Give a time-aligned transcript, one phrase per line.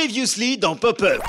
[0.00, 1.20] Previously dans Pop-Up.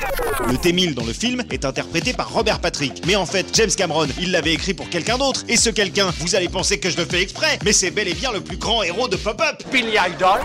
[0.47, 3.01] Le T-1000 dans le film est interprété par Robert Patrick.
[3.05, 5.43] Mais en fait, James Cameron, il l'avait écrit pour quelqu'un d'autre.
[5.49, 8.13] Et ce quelqu'un, vous allez penser que je le fais exprès, mais c'est bel et
[8.13, 9.61] bien le plus grand héros de Pop-Up.
[9.73, 10.39] Billy Idol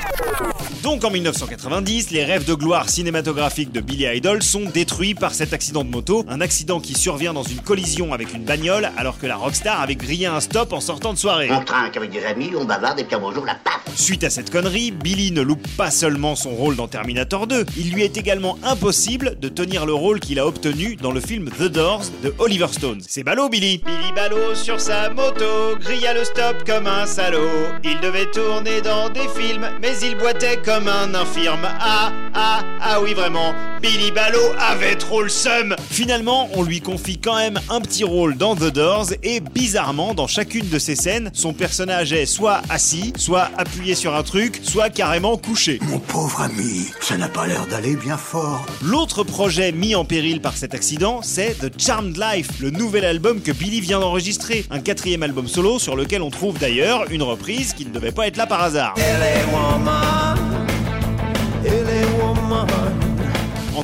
[0.83, 5.53] Donc en 1990, les rêves de gloire cinématographique de Billy Idol sont détruits par cet
[5.53, 6.25] accident de moto.
[6.29, 9.95] Un accident qui survient dans une collision avec une bagnole alors que la rockstar avait
[9.95, 11.51] grillé un stop en sortant de soirée.
[11.53, 14.31] On trinque avec des amis, on bavarde et puis un bonjour la paf Suite à
[14.31, 18.16] cette connerie, Billy ne loupe pas seulement son rôle dans Terminator 2, il lui est
[18.17, 22.35] également impossible de tenir le rôle qu'il a obtenu dans le film The Doors de
[22.39, 23.01] Oliver Stone.
[23.07, 27.49] C'est ballot Billy Billy ballot sur sa moto, grilla le stop comme un salaud.
[27.85, 31.67] Il devait tourner dans des films, mais il boitait comme un infirme.
[31.81, 37.19] Ah, ah, ah oui vraiment, Billy Ballot avait trop le seum Finalement, on lui confie
[37.19, 41.31] quand même un petit rôle dans The Doors et bizarrement, dans chacune de ces scènes,
[41.33, 45.79] son personnage est soit assis, soit appuyé sur un truc, soit carrément couché.
[45.83, 48.65] Mon pauvre ami, ça n'a pas l'air d'aller bien fort.
[48.85, 53.41] L'autre projet mis en péril par cet accident, c'est The Charmed Life, le nouvel album
[53.41, 54.65] que Billy vient d'enregistrer.
[54.71, 58.29] Un quatrième album solo sur lequel on trouve d'ailleurs une reprise qui ne devait pas
[58.29, 58.95] être là par hasard.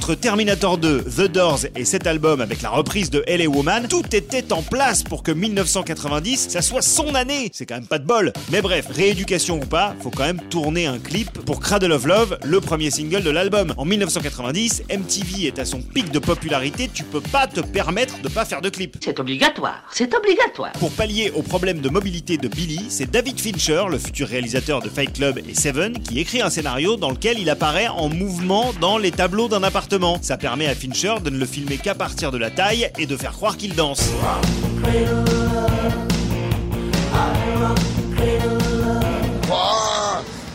[0.02, 4.02] Entre Terminator 2, The Doors et cet album avec la reprise de LA Woman, tout
[4.10, 7.50] était en place pour que 1990, ça soit son année.
[7.52, 8.32] C'est quand même pas de bol.
[8.50, 12.36] Mais bref, rééducation ou pas, faut quand même tourner un clip pour Cradle of Love,
[12.42, 13.74] le premier single de l'album.
[13.76, 18.28] En 1990, MTV est à son pic de popularité, tu peux pas te permettre de
[18.28, 18.96] pas faire de clip.
[19.04, 23.84] C'est obligatoire, c'est obligatoire Pour pallier au problème de mobilité de Billy, c'est David Fincher,
[23.88, 27.48] le futur réalisateur de Fight Club et Seven, qui écrit un scénario dans lequel il
[27.48, 30.18] apparaît en mouvement dans les tableaux d'un appartement.
[30.22, 33.16] Ça permet à Fincher de ne le filmer qu'à partir de la taille et de
[33.16, 34.10] faire croire qu'il danse.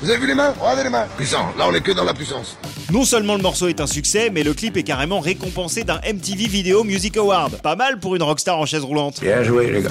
[0.02, 0.54] Vous avez vu les mains?
[0.60, 2.58] Regardez les mains Puissant, là on est que dans la puissance.
[2.92, 6.48] Non seulement le morceau est un succès, mais le clip est carrément récompensé d'un MTV
[6.48, 7.62] Video Music Award.
[7.62, 9.20] Pas mal pour une rockstar en chaise roulante.
[9.22, 9.90] Bien joué, les gars.